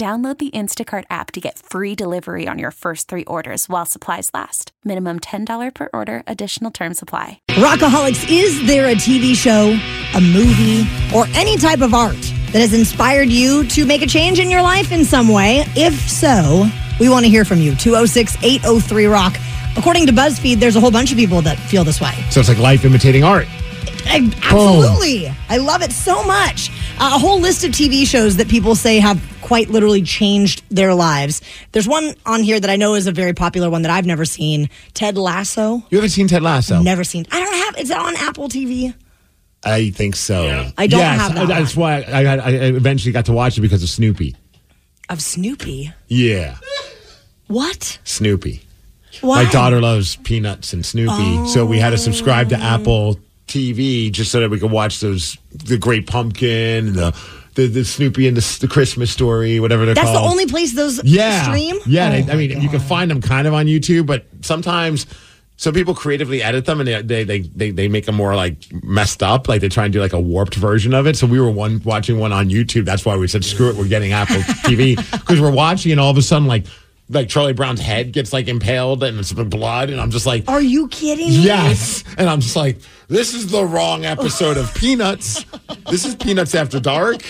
Download 0.00 0.38
the 0.38 0.50
Instacart 0.52 1.04
app 1.10 1.30
to 1.32 1.42
get 1.42 1.58
free 1.58 1.94
delivery 1.94 2.48
on 2.48 2.58
your 2.58 2.70
first 2.70 3.06
three 3.06 3.26
orders 3.26 3.68
while 3.68 3.84
supplies 3.84 4.30
last. 4.32 4.72
Minimum 4.82 5.20
$10 5.20 5.74
per 5.74 5.90
order, 5.92 6.22
additional 6.26 6.70
term 6.70 6.94
supply. 6.94 7.42
Rockaholics, 7.50 8.26
is 8.30 8.66
there 8.66 8.86
a 8.86 8.94
TV 8.94 9.34
show, 9.34 9.78
a 10.16 10.20
movie, 10.22 10.88
or 11.14 11.26
any 11.36 11.58
type 11.58 11.82
of 11.82 11.92
art 11.92 12.16
that 12.16 12.60
has 12.60 12.72
inspired 12.72 13.28
you 13.28 13.66
to 13.66 13.84
make 13.84 14.00
a 14.00 14.06
change 14.06 14.40
in 14.40 14.48
your 14.48 14.62
life 14.62 14.90
in 14.90 15.04
some 15.04 15.28
way? 15.28 15.64
If 15.76 16.08
so, 16.08 16.66
we 16.98 17.10
want 17.10 17.26
to 17.26 17.30
hear 17.30 17.44
from 17.44 17.58
you. 17.58 17.76
206 17.76 18.42
803 18.42 19.04
Rock. 19.04 19.36
According 19.76 20.06
to 20.06 20.14
BuzzFeed, 20.14 20.60
there's 20.60 20.76
a 20.76 20.80
whole 20.80 20.90
bunch 20.90 21.12
of 21.12 21.18
people 21.18 21.42
that 21.42 21.58
feel 21.58 21.84
this 21.84 22.00
way. 22.00 22.14
So 22.30 22.40
it's 22.40 22.48
like 22.48 22.56
life 22.56 22.86
imitating 22.86 23.22
art. 23.22 23.46
I, 24.10 24.16
absolutely. 24.42 25.32
I 25.48 25.58
love 25.58 25.82
it 25.82 25.92
so 25.92 26.22
much. 26.24 26.70
Uh, 26.98 27.12
a 27.14 27.18
whole 27.18 27.40
list 27.40 27.64
of 27.64 27.70
TV 27.70 28.06
shows 28.06 28.36
that 28.36 28.48
people 28.48 28.74
say 28.74 28.98
have 28.98 29.22
quite 29.40 29.70
literally 29.70 30.02
changed 30.02 30.62
their 30.68 30.94
lives. 30.94 31.40
There's 31.72 31.86
one 31.88 32.14
on 32.26 32.42
here 32.42 32.58
that 32.58 32.68
I 32.68 32.76
know 32.76 32.94
is 32.94 33.06
a 33.06 33.12
very 33.12 33.32
popular 33.32 33.70
one 33.70 33.82
that 33.82 33.90
I've 33.90 34.06
never 34.06 34.24
seen 34.24 34.68
Ted 34.94 35.16
Lasso. 35.16 35.82
You 35.90 35.98
haven't 35.98 36.10
seen 36.10 36.28
Ted 36.28 36.42
Lasso? 36.42 36.82
Never 36.82 37.04
seen. 37.04 37.24
I 37.30 37.40
don't 37.40 37.54
have. 37.54 37.78
Is 37.78 37.90
it 37.90 37.96
on 37.96 38.16
Apple 38.16 38.48
TV? 38.48 38.94
I 39.64 39.90
think 39.90 40.16
so. 40.16 40.72
I 40.76 40.86
don't 40.86 41.00
yes, 41.00 41.20
have 41.20 41.34
that 41.34 41.48
That's 41.48 41.76
why 41.76 42.02
I, 42.02 42.24
I, 42.24 42.36
I 42.36 42.50
eventually 42.50 43.12
got 43.12 43.26
to 43.26 43.32
watch 43.32 43.58
it 43.58 43.60
because 43.60 43.82
of 43.82 43.90
Snoopy. 43.90 44.34
Of 45.08 45.20
Snoopy. 45.22 45.92
Yeah, 46.08 46.56
What? 47.46 47.98
Snoopy. 48.04 48.62
Why? 49.20 49.44
My 49.44 49.50
daughter 49.50 49.80
loves 49.80 50.16
Peanuts 50.16 50.72
and 50.72 50.86
Snoopy, 50.86 51.48
so 51.48 51.66
we 51.66 51.78
had 51.78 51.90
to 51.90 51.98
subscribe 51.98 52.48
to 52.50 52.56
Apple 52.56 53.18
TV 53.50 54.10
just 54.10 54.30
so 54.32 54.40
that 54.40 54.50
we 54.50 54.58
could 54.58 54.70
watch 54.70 55.00
those 55.00 55.36
the 55.52 55.76
Great 55.76 56.06
Pumpkin 56.06 56.88
and 56.88 56.94
the 56.94 57.16
the, 57.56 57.66
the 57.66 57.84
Snoopy 57.84 58.28
and 58.28 58.36
the, 58.36 58.58
the 58.60 58.68
Christmas 58.68 59.10
Story, 59.10 59.58
whatever 59.60 59.84
they're 59.84 59.94
That's 59.94 60.06
called. 60.06 60.24
the 60.24 60.30
only 60.30 60.46
place 60.46 60.72
those 60.74 61.02
yeah. 61.04 61.42
stream. 61.42 61.76
Yeah, 61.84 62.08
Oh 62.08 62.22
they- 62.22 62.32
I 62.32 62.36
mean, 62.36 62.60
you 62.62 62.68
can 62.68 62.78
find 62.80 63.10
them 63.10 63.20
kind 63.20 63.46
of 63.48 63.54
on 63.54 63.66
YouTube, 63.66 64.06
but 64.06 64.24
sometimes 64.42 65.04
some 65.56 65.74
people 65.74 65.92
creatively 65.94 66.42
edit 66.42 66.64
them 66.64 66.80
and 66.80 66.88
they, 66.88 67.02
they 67.02 67.24
they 67.24 67.40
they 67.40 67.70
they 67.70 67.88
make 67.88 68.06
them 68.06 68.14
more 68.14 68.34
like 68.34 68.56
messed 68.82 69.22
up. 69.22 69.46
Like 69.48 69.60
they 69.60 69.68
try 69.68 69.84
and 69.84 69.92
do 69.92 70.00
like 70.00 70.12
a 70.14 70.20
warped 70.20 70.54
version 70.54 70.94
of 70.94 71.06
it. 71.06 71.16
So 71.16 71.26
we 71.26 71.38
were 71.40 71.50
one 71.50 71.82
watching 71.84 72.18
one 72.18 72.32
on 72.32 72.48
YouTube. 72.48 72.84
That's 72.86 73.04
why 73.04 73.16
we 73.16 73.26
said 73.28 73.44
screw 73.44 73.68
it, 73.68 73.76
we're 73.76 73.88
getting 73.88 74.12
Apple 74.12 74.36
TV 74.64 74.96
because 75.12 75.38
we're 75.42 75.50
watching 75.50 75.92
and 75.92 76.00
all 76.00 76.10
of 76.10 76.16
a 76.16 76.22
sudden 76.22 76.46
like 76.48 76.64
like 77.10 77.28
Charlie 77.28 77.52
Brown's 77.52 77.80
head 77.80 78.12
gets 78.12 78.32
like 78.32 78.46
impaled 78.48 79.02
and 79.02 79.18
it's 79.18 79.32
blood 79.32 79.90
and 79.90 80.00
I'm 80.00 80.10
just 80.10 80.26
like. 80.26 80.48
Are 80.48 80.62
you 80.62 80.88
kidding 80.88 81.28
me? 81.28 81.42
Yes. 81.42 82.04
And 82.16 82.28
I'm 82.28 82.40
just 82.40 82.56
like, 82.56 82.78
this 83.08 83.34
is 83.34 83.50
the 83.50 83.64
wrong 83.64 84.04
episode 84.04 84.56
of 84.56 84.72
Peanuts. 84.74 85.44
This 85.90 86.04
is 86.04 86.14
Peanuts 86.14 86.54
After 86.54 86.78
Dark. 86.78 87.22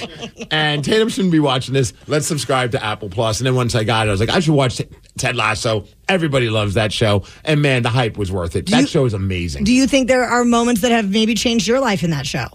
And 0.53 0.85
Tatum 0.85 1.09
shouldn't 1.09 1.33
be 1.33 1.41
watching 1.41 1.73
this. 1.75 1.93
Let's 2.07 2.27
subscribe 2.27 2.73
to 2.73 2.85
Apple 2.85 3.09
Plus. 3.09 3.41
And 3.41 3.47
then 3.47 3.55
once 3.55 3.75
I 3.75 3.85
got 3.85 4.07
it, 4.07 4.11
I 4.11 4.13
was 4.13 4.21
like, 4.21 4.29
I 4.29 4.41
should 4.41 4.55
watch 4.55 4.81
Ted 5.17 5.35
Lasso. 5.37 5.87
Everybody 6.09 6.51
loves 6.51 6.75
that 6.75 6.93
show. 6.93 7.25
And 7.45 7.63
man, 7.63 7.83
the 7.83 7.89
hype 7.89 8.19
was 8.19 8.31
worth 8.31 8.57
it. 8.57 8.67
that 8.67 8.83
you- 8.83 8.87
show 8.87 9.07
is 9.07 9.15
amazing. 9.15 9.65
Do 9.65 9.73
you 9.73 9.87
think 9.87 10.09
there 10.09 10.25
are 10.25 10.45
moments 10.45 10.83
that 10.83 10.93
have 10.93 11.09
maybe 11.11 11.35
changed 11.35 11.67
your 11.67 11.81
life 11.81 12.03
in 12.05 12.11
that 12.11 12.27
show? 12.27 12.47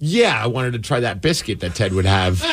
yeah, 0.00 0.38
I 0.42 0.48
wanted 0.48 0.74
to 0.74 0.80
try 0.80 1.00
that 1.00 1.22
biscuit 1.22 1.60
that 1.60 1.74
Ted 1.74 1.94
would 1.94 2.04
have. 2.04 2.44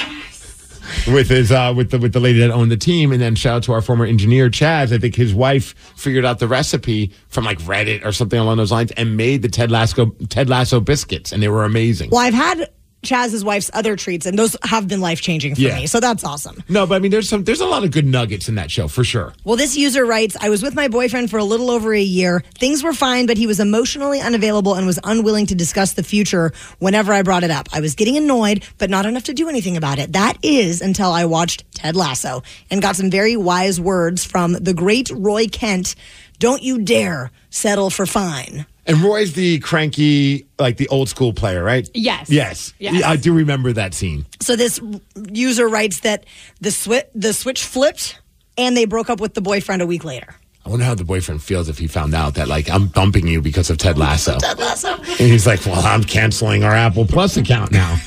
With 1.08 1.30
his 1.30 1.52
uh, 1.52 1.74
with 1.76 1.92
the 1.92 2.00
with 2.00 2.14
the 2.14 2.20
lady 2.20 2.40
that 2.40 2.52
owned 2.52 2.72
the 2.72 2.78
team, 2.78 3.12
and 3.12 3.22
then 3.22 3.36
shout 3.36 3.58
out 3.58 3.64
to 3.64 3.74
our 3.74 3.82
former 3.82 4.06
engineer 4.06 4.50
Chaz. 4.50 4.92
I 4.94 4.98
think 4.98 5.16
his 5.16 5.34
wife 5.34 5.74
figured 5.96 6.26
out 6.26 6.40
the 6.40 6.48
recipe 6.48 7.12
from 7.30 7.46
like 7.46 7.60
Reddit 7.60 8.06
or 8.06 8.12
something 8.12 8.40
along 8.40 8.58
those 8.58 8.72
lines, 8.72 8.92
and 8.92 9.18
made 9.18 9.42
the 9.42 9.50
Ted 9.50 9.72
Lasso 9.72 10.08
Ted 10.30 10.50
Lasso 10.50 10.80
biscuits, 10.80 11.32
and 11.32 11.42
they 11.42 11.50
were 11.50 11.64
amazing. 11.64 12.10
Well, 12.10 12.22
I've 12.22 12.34
had 12.34 12.70
Chaz's 13.04 13.44
wife's 13.44 13.72
other 13.74 13.96
treats, 13.96 14.26
and 14.26 14.38
those 14.38 14.56
have 14.64 14.88
been 14.88 15.02
life 15.02 15.22
changing 15.22 15.56
for 15.56 15.62
Yeah. 15.62 15.76
me. 15.80 15.88
So 15.88 16.00
that's 16.00 16.24
awesome. 16.24 16.64
No, 16.70 16.86
but 16.86 16.96
I 16.96 17.00
mean, 17.00 17.12
there's 17.12 17.28
some 17.28 17.44
there's 17.44 17.62
a 17.62 17.66
lot 17.66 17.84
of 17.84 17.92
good 17.92 18.06
nuggets 18.06 18.48
in 18.48 18.56
that 18.56 18.70
show 18.70 18.88
for 18.88 19.04
sure. 19.04 19.34
Well, 19.44 19.56
this 19.56 19.76
user 19.76 20.06
writes 20.06 20.38
I 20.40 20.50
was 20.50 20.62
with 20.62 20.76
my 20.76 20.88
boyfriend 20.88 21.30
for 21.32 21.38
a 21.38 21.44
little 21.44 21.72
over 21.72 21.94
a 21.94 22.02
year. 22.02 22.44
Things 22.60 22.84
were 22.84 22.94
fine, 22.94 23.26
but 23.26 23.38
he 23.38 23.48
was 23.48 23.60
emotionally 23.60 24.22
unavailable 24.22 24.76
and 24.76 24.86
was 24.86 25.00
unwilling 25.04 25.48
to 25.48 25.56
discuss 25.56 25.94
the 25.94 26.04
future 26.04 26.52
whenever 26.80 27.12
I 27.12 27.24
brought 27.24 27.44
it 27.44 27.52
up. 27.52 27.70
I 27.74 27.80
was 27.80 27.96
getting 27.96 28.18
annoyed, 28.18 28.64
but 28.78 28.90
not 28.90 29.06
enough 29.06 29.24
to 29.24 29.34
do 29.34 29.50
anything 29.50 29.78
about 29.78 29.98
it. 29.98 30.14
That 30.14 30.38
is 30.44 30.82
until 30.82 31.12
I 31.12 31.26
watched 31.26 31.64
Ted 31.74 31.96
Lasso 31.96 32.44
and 32.70 32.82
got 32.82 32.96
some 32.96 33.10
very 33.10 33.36
wise 33.36 33.80
words 33.82 34.24
from 34.24 34.54
the 34.54 34.74
great 34.74 35.10
Roy 35.14 35.48
Kent. 35.48 35.96
Don't 36.40 36.62
you 36.64 36.80
dare 36.80 37.32
settle 37.50 37.90
for 37.90 38.06
fine. 38.06 38.66
And 38.88 38.98
Roy's 39.02 39.34
the 39.34 39.60
cranky, 39.60 40.48
like 40.58 40.78
the 40.78 40.88
old 40.88 41.08
school 41.08 41.34
player, 41.34 41.64
right? 41.64 41.88
Yes. 41.94 42.30
Yes. 42.30 42.74
Yes. 42.80 43.04
I 43.04 43.16
do 43.16 43.34
remember 43.34 43.72
that 43.74 43.94
scene. 43.94 44.26
So 44.40 44.56
this 44.56 44.80
user 45.32 45.68
writes 45.68 46.00
that 46.02 46.26
the 46.62 46.70
swi- 46.70 47.06
the 47.14 47.34
switch 47.34 47.64
flipped 47.64 48.20
and 48.58 48.76
they 48.76 48.86
broke 48.86 49.10
up 49.10 49.20
with 49.20 49.34
the 49.36 49.42
boyfriend 49.42 49.82
a 49.82 49.86
week 49.86 50.04
later. 50.04 50.36
I 50.66 50.70
wonder 50.70 50.86
how 50.86 50.96
the 50.96 51.04
boyfriend 51.04 51.42
feels 51.42 51.70
if 51.70 51.78
he 51.80 51.88
found 51.88 52.14
out 52.14 52.36
that 52.36 52.48
like 52.48 52.70
I'm 52.70 52.88
bumping 52.88 53.28
you 53.28 53.42
because 53.42 53.70
of 53.70 53.78
Ted 53.78 53.98
Lasso. 53.98 54.38
Ted 54.40 54.60
Lasso. 54.60 54.96
And 54.96 55.32
he's 55.32 55.48
like, 55.48 55.66
"Well, 55.66 55.84
I'm 55.84 56.04
canceling 56.04 56.64
our 56.64 56.74
Apple 56.74 57.06
Plus 57.06 57.38
account 57.38 57.72
now." 57.72 57.98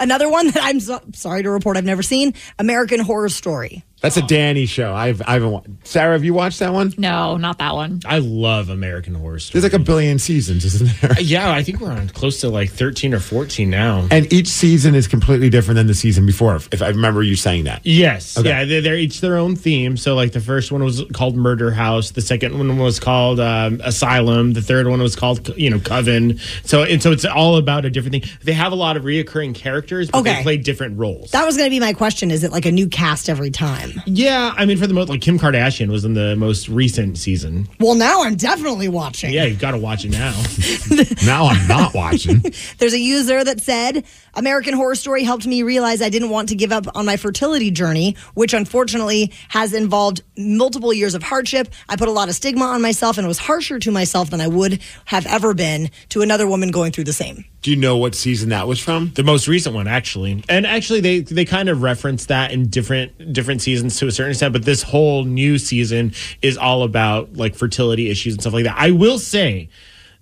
Another 0.00 0.28
one 0.28 0.50
that 0.50 0.62
I'm 0.62 0.78
so, 0.80 1.00
sorry 1.12 1.42
to 1.42 1.50
report 1.50 1.76
I've 1.76 1.84
never 1.84 2.02
seen, 2.02 2.34
American 2.58 3.00
Horror 3.00 3.28
Story. 3.30 3.84
That's 4.00 4.16
a 4.16 4.22
Danny 4.22 4.66
show. 4.66 4.94
I've 4.94 5.20
I 5.26 5.32
haven't. 5.34 5.50
wa- 5.50 5.62
Sarah, 5.82 6.12
have 6.12 6.24
you 6.24 6.32
watched 6.34 6.60
that 6.60 6.72
one? 6.72 6.94
No, 6.98 7.36
not 7.36 7.58
that 7.58 7.74
one. 7.74 8.00
I 8.06 8.18
love 8.20 8.68
American 8.68 9.14
Horror 9.14 9.38
Story. 9.40 9.60
There's 9.60 9.72
like 9.72 9.80
a 9.80 9.84
billion 9.84 10.18
seasons, 10.20 10.64
isn't 10.64 11.00
there? 11.00 11.20
yeah, 11.20 11.50
I 11.50 11.62
think 11.64 11.80
we're 11.80 11.90
on 11.90 12.08
close 12.10 12.40
to 12.42 12.48
like 12.48 12.70
13 12.70 13.12
or 13.12 13.18
14 13.18 13.68
now. 13.68 14.06
And 14.10 14.32
each 14.32 14.46
season 14.46 14.94
is 14.94 15.08
completely 15.08 15.50
different 15.50 15.76
than 15.76 15.88
the 15.88 15.94
season 15.94 16.26
before. 16.26 16.54
If, 16.56 16.68
if 16.72 16.80
I 16.80 16.88
remember 16.88 17.22
you 17.24 17.34
saying 17.34 17.64
that. 17.64 17.84
Yes. 17.84 18.38
Okay. 18.38 18.48
Yeah, 18.48 18.64
they're, 18.64 18.80
they're 18.82 18.96
each 18.96 19.20
their 19.20 19.36
own 19.36 19.56
theme. 19.56 19.96
So, 19.96 20.14
like, 20.14 20.30
the 20.32 20.40
first 20.40 20.70
one 20.70 20.84
was 20.84 21.02
called 21.12 21.36
Murder 21.36 21.72
House. 21.72 22.12
The 22.12 22.20
second 22.22 22.56
one 22.56 22.78
was 22.78 23.00
called 23.00 23.40
um, 23.40 23.80
Asylum. 23.82 24.52
The 24.52 24.62
third 24.62 24.86
one 24.86 25.00
was 25.02 25.16
called, 25.16 25.56
you 25.58 25.70
know, 25.70 25.80
Coven. 25.80 26.38
So, 26.64 26.84
and 26.84 27.02
so 27.02 27.10
it's 27.10 27.24
all 27.24 27.56
about 27.56 27.84
a 27.84 27.90
different 27.90 28.12
thing. 28.12 28.38
They 28.44 28.52
have 28.52 28.70
a 28.70 28.76
lot 28.76 28.96
of 28.96 29.02
reoccurring 29.02 29.56
characters, 29.56 30.08
but 30.10 30.18
Okay. 30.20 30.36
they 30.36 30.42
play 30.42 30.56
different 30.56 30.98
roles. 30.98 31.32
That 31.32 31.44
was 31.44 31.56
going 31.56 31.66
to 31.66 31.70
be 31.74 31.80
my 31.80 31.92
question. 31.94 32.30
Is 32.30 32.44
it 32.44 32.52
like 32.52 32.64
a 32.66 32.70
new 32.72 32.86
cast 32.88 33.28
every 33.28 33.50
time? 33.50 33.87
Yeah, 34.06 34.54
I 34.56 34.64
mean, 34.64 34.76
for 34.78 34.86
the 34.86 34.94
most, 34.94 35.08
like, 35.08 35.20
Kim 35.20 35.38
Kardashian 35.38 35.88
was 35.90 36.04
in 36.04 36.14
the 36.14 36.36
most 36.36 36.68
recent 36.68 37.18
season. 37.18 37.68
Well, 37.80 37.94
now 37.94 38.22
I'm 38.22 38.36
definitely 38.36 38.88
watching. 38.88 39.32
Yeah, 39.32 39.44
you've 39.44 39.58
got 39.58 39.72
to 39.72 39.78
watch 39.78 40.04
it 40.04 40.10
now. 40.10 40.34
Now 41.24 41.46
I'm 41.46 41.66
not 41.68 41.94
watching. 41.94 42.42
There's 42.78 42.94
a 42.94 42.98
user 42.98 43.44
that 43.44 43.60
said, 43.60 44.04
American 44.38 44.74
Horror 44.74 44.94
Story 44.94 45.24
helped 45.24 45.48
me 45.48 45.64
realize 45.64 46.00
I 46.00 46.10
didn't 46.10 46.30
want 46.30 46.50
to 46.50 46.54
give 46.54 46.70
up 46.70 46.86
on 46.94 47.04
my 47.04 47.16
fertility 47.16 47.72
journey, 47.72 48.14
which 48.34 48.54
unfortunately 48.54 49.32
has 49.48 49.74
involved 49.74 50.22
multiple 50.36 50.92
years 50.92 51.16
of 51.16 51.24
hardship. 51.24 51.66
I 51.88 51.96
put 51.96 52.06
a 52.06 52.12
lot 52.12 52.28
of 52.28 52.36
stigma 52.36 52.66
on 52.66 52.80
myself 52.80 53.18
and 53.18 53.26
was 53.26 53.38
harsher 53.38 53.80
to 53.80 53.90
myself 53.90 54.30
than 54.30 54.40
I 54.40 54.46
would 54.46 54.80
have 55.06 55.26
ever 55.26 55.54
been 55.54 55.90
to 56.10 56.22
another 56.22 56.46
woman 56.46 56.70
going 56.70 56.92
through 56.92 57.04
the 57.04 57.12
same. 57.12 57.46
Do 57.62 57.72
you 57.72 57.76
know 57.76 57.96
what 57.96 58.14
season 58.14 58.50
that 58.50 58.68
was 58.68 58.78
from? 58.78 59.10
The 59.16 59.24
most 59.24 59.48
recent 59.48 59.74
one, 59.74 59.88
actually, 59.88 60.44
and 60.48 60.64
actually, 60.64 61.00
they 61.00 61.18
they 61.18 61.44
kind 61.44 61.68
of 61.68 61.82
reference 61.82 62.26
that 62.26 62.52
in 62.52 62.68
different 62.68 63.32
different 63.32 63.60
seasons 63.60 63.98
to 63.98 64.06
a 64.06 64.12
certain 64.12 64.30
extent. 64.30 64.52
But 64.52 64.64
this 64.64 64.84
whole 64.84 65.24
new 65.24 65.58
season 65.58 66.12
is 66.42 66.56
all 66.56 66.84
about 66.84 67.32
like 67.34 67.56
fertility 67.56 68.08
issues 68.08 68.34
and 68.34 68.40
stuff 68.40 68.52
like 68.52 68.64
that. 68.64 68.76
I 68.78 68.92
will 68.92 69.18
say, 69.18 69.68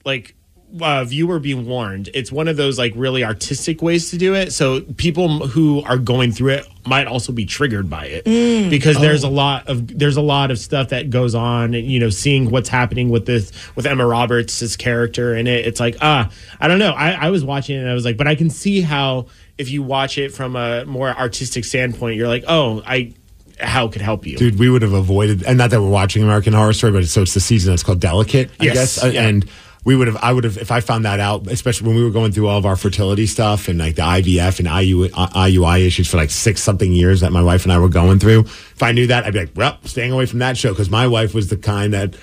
like 0.06 0.34
uh, 0.80 1.04
viewer 1.04 1.38
be 1.38 1.54
warned. 1.54 2.10
It's 2.14 2.30
one 2.32 2.48
of 2.48 2.56
those 2.56 2.78
like 2.78 2.92
really 2.96 3.24
artistic 3.24 3.82
ways 3.82 4.10
to 4.10 4.18
do 4.18 4.34
it. 4.34 4.52
So 4.52 4.80
people 4.96 5.46
who 5.48 5.82
are 5.82 5.98
going 5.98 6.32
through 6.32 6.54
it 6.54 6.68
might 6.84 7.06
also 7.06 7.32
be 7.32 7.44
triggered 7.44 7.90
by 7.90 8.06
it 8.06 8.70
because 8.70 8.98
there's 9.00 9.24
a 9.24 9.28
lot 9.28 9.68
of 9.68 9.98
there's 9.98 10.16
a 10.16 10.22
lot 10.22 10.50
of 10.50 10.58
stuff 10.58 10.90
that 10.90 11.10
goes 11.10 11.34
on. 11.34 11.74
And, 11.74 11.86
you 11.90 11.98
know, 11.98 12.10
seeing 12.10 12.50
what's 12.50 12.68
happening 12.68 13.10
with 13.10 13.26
this 13.26 13.52
with 13.74 13.86
Emma 13.86 14.06
Roberts' 14.06 14.76
character 14.76 15.34
in 15.34 15.46
it. 15.46 15.66
It's 15.66 15.80
like 15.80 15.96
ah, 16.00 16.30
I 16.60 16.68
don't 16.68 16.78
know. 16.78 16.92
I, 16.92 17.12
I 17.12 17.30
was 17.30 17.44
watching 17.44 17.76
it 17.76 17.80
and 17.80 17.90
I 17.90 17.94
was 17.94 18.04
like, 18.04 18.16
but 18.16 18.28
I 18.28 18.34
can 18.34 18.50
see 18.50 18.80
how 18.80 19.26
if 19.58 19.70
you 19.70 19.82
watch 19.82 20.18
it 20.18 20.32
from 20.32 20.56
a 20.56 20.84
more 20.84 21.08
artistic 21.08 21.64
standpoint, 21.64 22.16
you're 22.16 22.28
like, 22.28 22.44
oh, 22.46 22.82
I 22.86 23.14
how 23.58 23.86
it 23.86 23.92
could 23.92 24.02
help 24.02 24.26
you. 24.26 24.36
Dude, 24.36 24.58
we 24.58 24.68
would 24.68 24.82
have 24.82 24.92
avoided, 24.92 25.42
and 25.42 25.58
not 25.58 25.70
that 25.70 25.80
we're 25.80 25.88
watching 25.88 26.22
American 26.22 26.52
Horror 26.52 26.72
Story, 26.72 26.92
but 26.92 27.02
it's, 27.02 27.12
so 27.12 27.22
it's 27.22 27.34
the 27.34 27.40
season 27.40 27.72
that's 27.72 27.82
called 27.82 28.00
Delicate, 28.00 28.50
I 28.60 28.64
Yes, 28.64 28.74
guess. 28.74 29.04
Uh, 29.04 29.06
yeah. 29.08 29.26
And 29.26 29.48
we 29.86 29.94
would 29.94 30.08
have, 30.08 30.16
I 30.20 30.32
would 30.32 30.42
have, 30.42 30.58
if 30.58 30.72
I 30.72 30.80
found 30.80 31.04
that 31.04 31.20
out, 31.20 31.46
especially 31.46 31.86
when 31.86 31.96
we 31.96 32.02
were 32.02 32.10
going 32.10 32.32
through 32.32 32.48
all 32.48 32.58
of 32.58 32.66
our 32.66 32.74
fertility 32.74 33.24
stuff 33.24 33.68
and 33.68 33.78
like 33.78 33.94
the 33.94 34.02
IVF 34.02 34.58
and 34.58 34.66
IU, 34.66 35.08
IUI 35.10 35.86
issues 35.86 36.10
for 36.10 36.16
like 36.16 36.30
six 36.30 36.60
something 36.60 36.90
years 36.90 37.20
that 37.20 37.30
my 37.30 37.40
wife 37.40 37.62
and 37.62 37.72
I 37.72 37.78
were 37.78 37.88
going 37.88 38.18
through. 38.18 38.40
If 38.40 38.82
I 38.82 38.90
knew 38.90 39.06
that, 39.06 39.24
I'd 39.24 39.32
be 39.32 39.38
like, 39.38 39.52
well, 39.54 39.78
staying 39.84 40.10
away 40.10 40.26
from 40.26 40.40
that 40.40 40.56
show 40.56 40.70
because 40.70 40.90
my 40.90 41.06
wife 41.06 41.34
was 41.34 41.48
the 41.48 41.56
kind 41.56 41.94
that. 41.94 42.16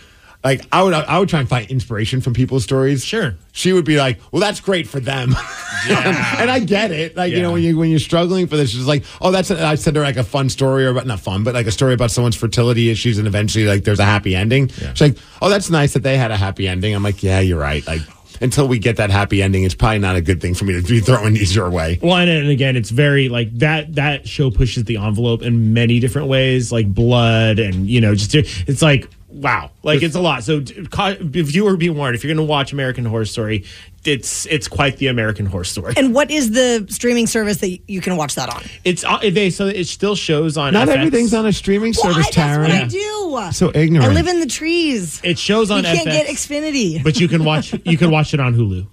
Like 0.44 0.62
I 0.72 0.84
would, 0.84 0.94
I 0.94 1.20
would 1.20 1.30
try 1.30 1.40
and 1.40 1.48
find 1.48 1.70
inspiration 1.72 2.20
from 2.20 2.34
people's 2.34 2.64
stories. 2.64 3.06
Sure. 3.06 3.36
she 3.54 3.72
would 3.72 3.86
be 3.86 3.98
like, 3.98 4.20
"Well, 4.32 4.42
that's 4.42 4.60
great 4.60 4.88
for 4.88 5.00
them," 5.00 5.36
and 5.90 6.52
I 6.52 6.60
get 6.60 6.92
it. 6.92 7.16
Like 7.16 7.32
you 7.32 7.42
know, 7.42 7.54
when 7.54 7.64
you 7.64 7.78
when 7.78 7.90
you're 7.90 8.00
struggling 8.00 8.48
for 8.48 8.58
this, 8.58 8.72
she's 8.72 8.86
like, 8.86 9.06
"Oh, 9.22 9.32
that's." 9.32 9.52
A, 9.52 9.64
I 9.64 9.76
said 9.76 9.96
her 9.96 10.02
like 10.02 10.18
a 10.18 10.24
fun 10.24 10.50
story, 10.50 10.86
or 10.86 10.90
about 10.90 11.08
not 11.08 11.22
fun, 11.22 11.46
but 11.46 11.54
like 11.54 11.68
a 11.68 11.72
story 11.72 11.94
about 11.94 12.12
someone's 12.12 12.36
fertility 12.36 12.90
issues, 12.90 13.18
and 13.18 13.28
eventually 13.28 13.66
like 13.66 13.86
there's 13.86 14.00
a 14.00 14.06
happy 14.06 14.36
ending. 14.36 14.68
She's 14.68 15.00
like, 15.00 15.18
"Oh, 15.42 15.50
that's 15.50 15.70
nice 15.70 15.94
that 15.94 16.04
they 16.04 16.18
had 16.18 16.32
a 16.32 16.38
happy 16.38 16.68
ending." 16.68 16.94
I'm 16.94 17.04
like, 17.04 17.24
"Yeah, 17.24 17.40
you're 17.40 17.60
right." 17.60 17.86
Like 17.88 18.02
until 18.42 18.68
we 18.68 18.80
get 18.80 18.98
that 18.98 19.10
happy 19.10 19.42
ending, 19.42 19.64
it's 19.64 19.76
probably 19.76 20.00
not 20.00 20.18
a 20.18 20.22
good 20.22 20.42
thing 20.42 20.54
for 20.54 20.66
me 20.66 20.74
to 20.74 20.82
be 20.82 21.00
throwing 21.00 21.36
these 21.36 21.56
your 21.56 21.70
way. 21.70 22.00
Well, 22.02 22.18
and, 22.18 22.30
and 22.30 22.50
again, 22.50 22.76
it's 22.76 22.90
very 22.90 23.30
like 23.30 23.58
that. 23.60 23.96
That 23.96 24.28
show 24.28 24.52
pushes 24.52 24.84
the 24.84 24.98
envelope 24.98 25.42
in 25.42 25.74
many 25.74 26.02
different 26.02 26.28
ways, 26.28 26.72
like 26.72 26.94
blood, 26.94 27.60
and 27.60 27.88
you 27.88 28.02
know, 28.02 28.14
just 28.14 28.36
it's 28.36 28.82
like 28.82 29.10
wow, 29.34 29.72
like 29.84 30.02
it's 30.04 30.16
a 30.16 30.20
lot. 30.22 30.44
So, 30.44 30.60
d- 30.62 30.86
ca- 30.88 31.16
viewer, 31.20 31.76
be 31.78 31.90
warned: 31.90 32.16
if 32.16 32.24
you're 32.24 32.34
going 32.34 32.46
to 32.46 32.50
watch 32.50 32.74
American 32.74 33.06
Horror 33.06 33.26
Story, 33.26 33.66
it's 34.06 34.46
it's 34.48 34.68
quite 34.68 34.98
the 34.98 35.08
American 35.08 35.46
Horror 35.46 35.64
Story. 35.64 35.94
And 35.98 36.14
what 36.14 36.30
is 36.32 36.52
the 36.52 36.86
streaming 36.90 37.28
service 37.28 37.58
that 37.58 37.80
you 37.90 38.02
can 38.02 38.16
watch 38.18 38.36
that 38.36 38.50
on? 38.54 38.64
It's 38.84 39.04
uh, 39.04 39.20
they 39.20 39.50
so 39.50 39.68
it 39.68 39.86
still 39.88 40.16
shows 40.16 40.58
on. 40.58 40.74
Not 40.74 40.88
FX. 40.88 40.96
everything's 40.98 41.34
on 41.34 41.46
a 41.46 41.54
streaming 41.54 41.94
service, 41.94 42.18
Why? 42.18 42.22
That's 42.24 42.36
Taryn. 42.36 42.62
what 42.62 42.72
I 42.72 42.86
do. 42.88 43.52
So 43.54 43.72
ignorant. 43.74 44.10
I 44.12 44.14
live 44.14 44.28
in 44.28 44.40
the 44.40 44.46
trees. 44.46 45.20
It 45.24 45.38
shows 45.40 45.72
on 45.72 45.80
You 45.80 45.84
can't 45.84 46.08
FX, 46.08 46.12
get 46.12 46.28
Xfinity. 46.28 47.04
but 47.04 47.20
you 47.20 47.28
can 47.28 47.44
watch. 47.44 47.74
You 47.86 47.98
can 47.98 48.12
watch 48.12 48.34
it 48.34 48.40
on 48.40 48.54
Hulu. 48.56 48.88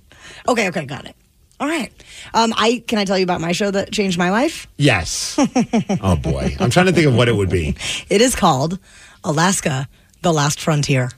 Okay, 0.49 0.69
okay, 0.69 0.85
got 0.85 1.05
it. 1.07 1.15
All 1.61 1.69
right. 1.69 1.93
Um, 2.33 2.55
I 2.57 2.83
can 2.87 2.99
I 2.99 3.05
tell 3.05 3.19
you 3.19 3.25
about 3.25 3.41
my 3.43 3.53
show 3.53 3.71
that 3.71 3.93
changed 3.93 4.17
my 4.19 4.31
life? 4.31 4.67
Yes. 4.79 5.37
oh 6.01 6.17
boy, 6.17 6.57
I'm 6.59 6.71
trying 6.71 6.87
to 6.87 6.93
think 6.93 7.07
of 7.07 7.15
what 7.15 7.29
it 7.29 7.37
would 7.37 7.51
be. 7.51 7.77
It 8.09 8.21
is 8.23 8.35
called 8.35 8.79
Alaska: 9.25 9.89
The 10.23 10.33
Last 10.33 10.61
Frontier. 10.61 11.11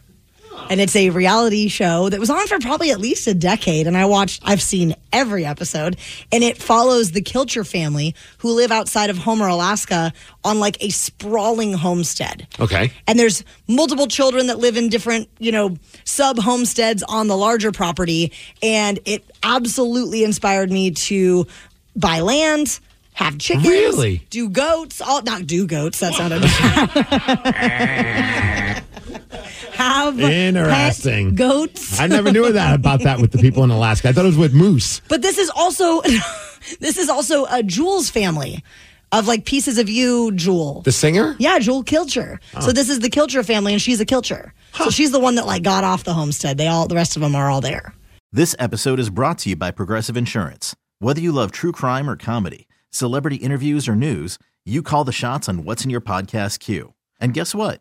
And 0.70 0.80
it's 0.80 0.94
a 0.94 1.10
reality 1.10 1.66
show 1.68 2.08
that 2.08 2.20
was 2.20 2.30
on 2.30 2.46
for 2.46 2.58
probably 2.60 2.92
at 2.92 3.00
least 3.00 3.26
a 3.26 3.34
decade. 3.34 3.88
And 3.88 3.96
I 3.96 4.04
watched, 4.04 4.42
I've 4.44 4.62
seen 4.62 4.94
every 5.12 5.44
episode. 5.44 5.96
And 6.30 6.44
it 6.44 6.56
follows 6.56 7.10
the 7.10 7.20
Kilcher 7.20 7.68
family 7.68 8.14
who 8.38 8.54
live 8.54 8.70
outside 8.70 9.10
of 9.10 9.18
Homer, 9.18 9.48
Alaska 9.48 10.12
on 10.44 10.60
like 10.60 10.80
a 10.82 10.90
sprawling 10.90 11.72
homestead. 11.72 12.46
Okay. 12.60 12.92
And 13.08 13.18
there's 13.18 13.42
multiple 13.66 14.06
children 14.06 14.46
that 14.46 14.58
live 14.60 14.76
in 14.76 14.88
different, 14.88 15.28
you 15.38 15.50
know, 15.52 15.76
sub 16.04 16.38
homesteads 16.38 17.02
on 17.02 17.26
the 17.26 17.36
larger 17.36 17.72
property. 17.72 18.32
And 18.62 19.00
it 19.04 19.24
absolutely 19.42 20.22
inspired 20.22 20.70
me 20.70 20.92
to 20.92 21.46
buy 21.96 22.20
land, 22.20 22.78
have 23.14 23.36
chickens, 23.38 23.66
Really? 23.68 24.22
do 24.30 24.48
goats, 24.48 25.02
all 25.02 25.22
not 25.22 25.46
do 25.46 25.66
goats, 25.66 25.98
that 26.00 26.14
sounded 26.14 26.42
have 29.72 30.20
Interesting. 30.20 31.30
pet 31.30 31.36
goats. 31.36 32.00
I 32.00 32.06
never 32.06 32.32
knew 32.32 32.52
that 32.52 32.74
about 32.74 33.02
that 33.02 33.20
with 33.20 33.32
the 33.32 33.38
people 33.38 33.64
in 33.64 33.70
Alaska. 33.70 34.08
I 34.08 34.12
thought 34.12 34.24
it 34.24 34.28
was 34.28 34.36
with 34.36 34.54
moose. 34.54 35.00
But 35.08 35.22
this 35.22 35.38
is 35.38 35.50
also 35.50 36.02
this 36.80 36.98
is 36.98 37.08
also 37.08 37.46
a 37.46 37.62
Jewel's 37.62 38.10
family 38.10 38.62
of 39.12 39.28
like 39.28 39.44
pieces 39.44 39.78
of 39.78 39.88
you, 39.88 40.32
Jewel. 40.32 40.82
The 40.82 40.92
singer? 40.92 41.36
Yeah, 41.38 41.58
Jewel 41.58 41.84
Kilcher. 41.84 42.38
So 42.60 42.70
oh. 42.70 42.72
this 42.72 42.88
is 42.88 43.00
the 43.00 43.10
Kilcher 43.10 43.44
family, 43.44 43.72
and 43.72 43.82
she's 43.82 44.00
a 44.00 44.06
Kilcher. 44.06 44.52
So 44.74 44.90
she's 44.90 45.12
the 45.12 45.20
one 45.20 45.34
that 45.34 45.46
like 45.46 45.62
got 45.62 45.84
off 45.84 46.04
the 46.04 46.14
homestead. 46.14 46.56
They 46.56 46.66
all, 46.66 46.88
the 46.88 46.94
rest 46.94 47.16
of 47.16 47.22
them 47.22 47.34
are 47.34 47.50
all 47.50 47.60
there. 47.60 47.94
This 48.32 48.56
episode 48.58 48.98
is 48.98 49.10
brought 49.10 49.38
to 49.38 49.50
you 49.50 49.56
by 49.56 49.70
Progressive 49.70 50.16
Insurance. 50.16 50.74
Whether 50.98 51.20
you 51.20 51.32
love 51.32 51.52
true 51.52 51.72
crime 51.72 52.08
or 52.08 52.16
comedy, 52.16 52.66
celebrity 52.90 53.36
interviews 53.36 53.86
or 53.86 53.94
news, 53.94 54.38
you 54.64 54.82
call 54.82 55.04
the 55.04 55.12
shots 55.12 55.48
on 55.48 55.64
what's 55.64 55.84
in 55.84 55.90
your 55.90 56.00
podcast 56.00 56.58
queue. 56.60 56.94
And 57.20 57.34
guess 57.34 57.54
what? 57.54 57.80